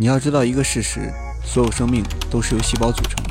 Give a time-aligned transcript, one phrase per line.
[0.00, 1.12] 你要知道一个事实：
[1.44, 3.22] 所有生命都是由细胞组成。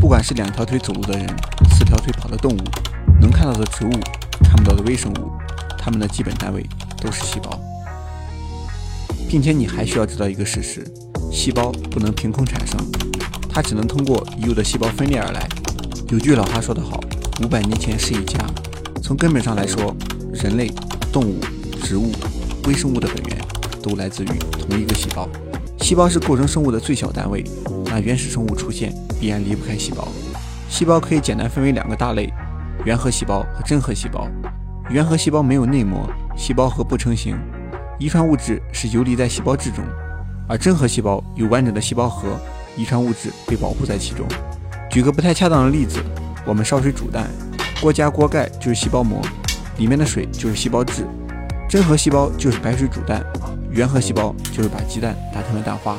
[0.00, 1.24] 不管是两条腿走路的人，
[1.70, 2.58] 四条腿跑的动物，
[3.20, 3.90] 能看到的植物，
[4.42, 5.30] 看不到的微生物，
[5.78, 6.66] 它们的基本单位
[7.00, 7.56] 都是细胞。
[9.28, 10.84] 并且你还需要知道一个事实：
[11.30, 12.76] 细胞不能凭空产生，
[13.48, 15.46] 它只能通过已有的细胞分裂而来。
[16.08, 17.00] 有句老话说得好
[17.44, 18.44] ：“五百年前是一家。”
[19.00, 19.94] 从根本上来说，
[20.32, 20.72] 人类、
[21.12, 21.38] 动物、
[21.84, 22.10] 植物、
[22.66, 23.38] 微生物的本源
[23.80, 24.26] 都来自于
[24.58, 25.28] 同一个细胞。
[25.86, 27.44] 细胞是构成生物的最小单位，
[27.84, 30.08] 那原始生物出现必然离不开细胞。
[30.68, 32.28] 细胞可以简单分为两个大类：
[32.84, 34.28] 原核细胞和真核细胞。
[34.90, 37.38] 原核细胞没有内膜，细胞核不成形，
[38.00, 39.84] 遗传物质是游离在细胞质中；
[40.48, 42.36] 而真核细胞有完整的细胞核，
[42.76, 44.26] 遗传物质被保护在其中。
[44.90, 46.00] 举个不太恰当的例子，
[46.44, 47.28] 我们烧水煮蛋，
[47.80, 49.22] 锅加锅盖就是细胞膜，
[49.78, 51.06] 里面的水就是细胞质。
[51.68, 53.24] 真核细胞就是白水煮蛋。
[53.76, 55.98] 原核细胞就是把鸡蛋打成了蛋花。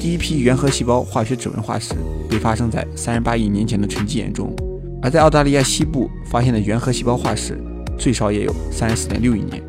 [0.00, 1.94] 第一批原核细胞化学指纹化石
[2.28, 4.52] 被发生在三十八亿年前的沉积岩中，
[5.00, 7.56] 而在澳大利亚西部发现的原核细胞化石
[7.96, 9.62] 最少也有三十四点六亿年，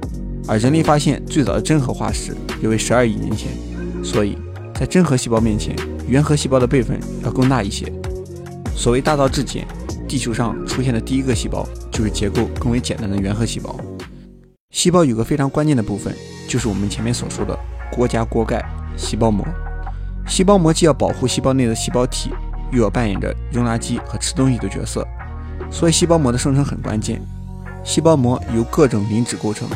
[0.48, 3.52] 而人类发现最早的真核化石约为十二亿年前。
[4.04, 4.36] 所以
[4.74, 5.76] 在真核细胞面前，
[6.08, 7.86] 原核细胞的辈分要更大一些。
[8.76, 9.68] 所谓大道至简，
[10.08, 13.80] 地球上出现的第一个细胞就是结构更为简单的原核细胞。
[14.72, 16.12] 细胞有个非常关键的部分。
[16.50, 17.56] 就是我们前面所说的
[17.92, 18.66] 锅加锅盖
[18.98, 19.46] 细胞膜。
[20.28, 22.32] 细胞膜既要保护细胞内的细胞体，
[22.72, 25.08] 又要扮演着扔垃圾和吃东西的角色，
[25.70, 27.22] 所以细胞膜的生成很关键。
[27.84, 29.68] 细胞膜由各种磷脂构成，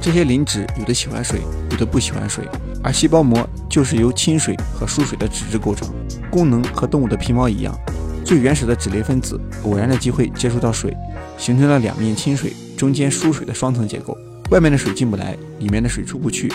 [0.00, 2.44] 这些磷脂有的喜欢水，有的不喜欢水，
[2.82, 5.88] 而细胞膜就是由亲水和疏水的脂质构成，
[6.30, 7.72] 功能和动物的皮毛一样。
[8.24, 10.96] 最原始的脂类分子偶然的机会接触到水，
[11.38, 14.16] 形成了两面亲水、中间疏水的双层结构。
[14.52, 16.52] 外面的水进不来，里面的水出不去。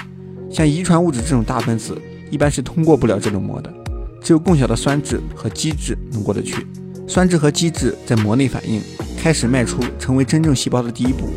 [0.51, 3.73] 像遗传物质这种大分子，一般是通过不了这种膜的，
[4.21, 6.67] 只有更小的酸质和基质能过得去。
[7.07, 8.79] 酸质和基质在膜内反应，
[9.17, 11.27] 开始迈出成为真正细胞的第一步。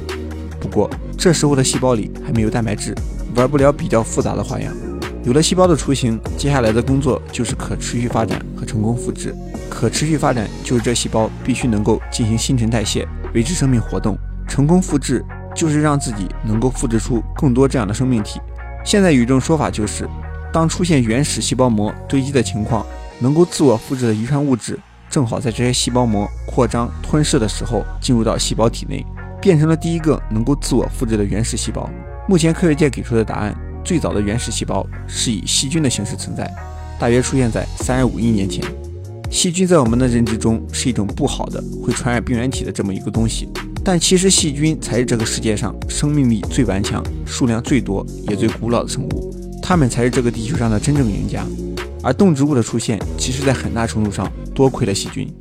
[0.61, 2.95] 不过这时候的细胞里还没有蛋白质，
[3.35, 4.71] 玩不了比较复杂的花样。
[5.25, 9.35] 有了细胞的雏形，接下来的工作就是可持续发展和成功复制。
[9.71, 14.15] 可持续发展就是这细胞必须能够进行新陈代谢，维持生命活动。
[14.47, 15.25] 成功复制。
[15.55, 18.41] 就是让自己能够复制出更多这样的生命体。
[18.85, 20.09] 现在有一种说法，就是
[20.53, 22.85] 当出现原始细胞膜堆积的情况，
[23.19, 24.79] 能够自我复制的遗传物质
[25.11, 29.05] 正好在这些细胞膜扩张吞噬的时候进入到细胞体内，
[29.41, 31.89] 变成了第一个能够自我复制的原始细胞。
[32.29, 36.51] 目前科学界给出的答案，最早的原始细胞是以细菌的形式存在，
[36.99, 38.65] 大约出现在三十五亿年前。
[39.31, 43.49] 细菌在我们的认知中是一种不好的、会传染病原体的这么一个东西。
[43.83, 51.47] 但其实细菌才是这个世界上生命力最顽强、数量最多也最古老的生物，它们才是这个地球上的真正赢家。
[52.03, 55.33] 而动植物的出现，其实在很大程度上多亏了细菌。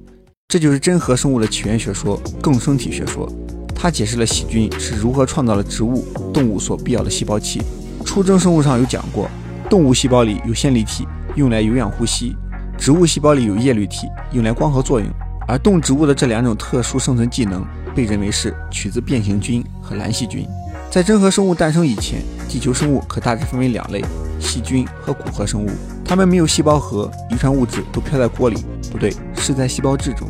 [0.48, 3.32] 这就是真核生物的起源学说——共生体学说。
[3.76, 7.62] 它解释了细菌是如何创造了植物、动物所必要的细胞器。
[8.04, 9.30] 初中生物上有讲过，
[9.70, 12.34] 动物细胞里有线粒体，用来有氧呼吸；
[12.78, 15.08] 植物细胞里有叶绿体，用来光合作用。
[15.48, 17.66] 而动植物的这两种特殊生存技能。
[17.96, 20.46] 被认为是取自变形菌和蓝细菌。
[20.90, 24.04] 在真核生物诞生以前，地球生物可大致分为两类：
[24.40, 25.70] 细菌和骨核生物。
[26.04, 28.58] 它们没有细胞核，遗传物质都飘在锅里，
[28.92, 30.28] 不对，是在细胞质中。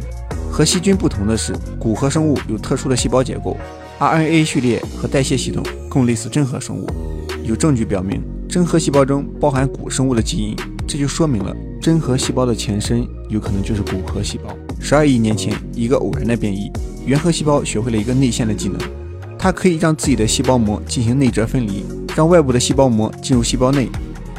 [0.52, 3.56] 和细菌不同的是，骨核生物有特殊的细胞结构
[4.00, 6.86] ，RNA 序列和代谢系统更类似真核生物。
[7.44, 10.56] 有证据表明，真核细胞中包含古生物的基因，
[10.86, 14.54] 这就说明了真核细胞的前身有可能就是骨核细胞。
[14.80, 16.72] 十二亿年前，一个偶然的变异。
[17.06, 18.80] 原核细胞学会了一个内陷的技能，
[19.38, 21.84] 它可以让自己的细胞膜进行内折分离，
[22.16, 23.90] 让外部的细胞膜进入细胞内，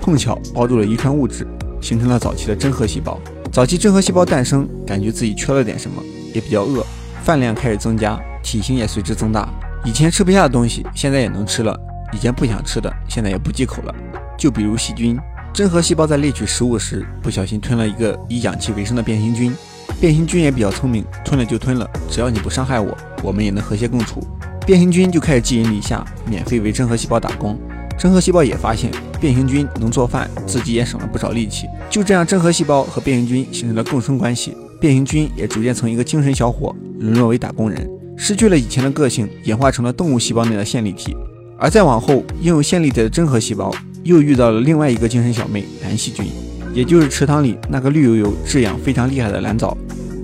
[0.01, 1.47] 碰巧包住了遗传物质，
[1.81, 3.21] 形成了早期的真核细胞。
[3.53, 6.03] 早期真核细胞诞生，感觉自己缺了点什么，
[6.33, 6.85] 也比较饿，
[7.23, 9.49] 饭量开始增加，体型也随之增大。
[9.85, 11.75] 以前吃不下的东西，现在也能吃了；
[12.15, 13.95] 以前不想吃的，现在也不忌口了。
[14.39, 15.19] 就比如细菌，
[15.53, 19.53] 真核细胞在猎取食物时，不小心吞了一个以氧气为生的变形菌。
[20.01, 24.27] 变形菌也比较聪明，吞了就吞了，只要你不伤害我，我们也能和谐共处。
[24.65, 27.59] 变形菌就开始寄人篱下，免费为真核细胞打工。
[27.99, 31.67] 真核细胞也发现变形菌能做饭，自己也省了不少力气。
[31.91, 34.57] 就这样，真核细胞和变形菌形成了共生关系。
[34.81, 37.87] 变形菌也逐渐从一个精神小伙沦落为打工人，
[38.17, 41.15] 失去了以前的个性，演化成了动物细胞内的线粒体。
[41.59, 43.71] 而再往后，拥有线粒体的真核细胞
[44.03, 46.25] 又遇到了另外一个精神小妹蓝细菌。
[46.73, 49.77] 也就是池塘里那个绿油油、质养非常厉害的蓝藻，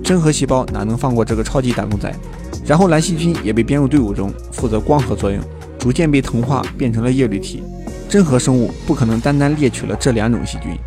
[0.07, 2.15] 真核细胞哪能放过这个超级打工仔？
[2.65, 5.43] 然后蓝细菌也被编入队伍中，负责光合作用，
[5.81, 7.61] 逐渐被同化变成了叶绿体。
[8.09, 10.79] 真核生物不可能单单猎取了这两种细菌，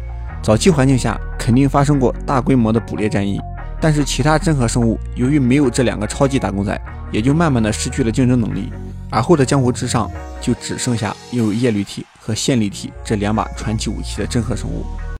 [0.42, 3.38] 早期环境下肯定发生过大规模的捕猎战役，
[3.82, 6.82] 但是其他真核生物由于没有这两个超级打工仔，
[7.12, 8.72] 也就慢慢的失去了竞争能力。
[9.10, 14.86] 而后的江湖之上就只剩下拥有叶绿体和线粒体这两把传奇武器的真核生物。